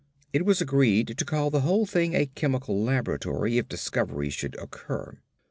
[0.33, 5.19] It was agreed to call the whole thing a chemical laboratory if discovery should occur.